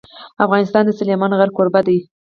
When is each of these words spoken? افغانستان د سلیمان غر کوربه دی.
افغانستان 0.45 0.83
د 0.85 0.91
سلیمان 0.99 1.31
غر 1.39 1.49
کوربه 1.55 1.81
دی. 1.87 1.97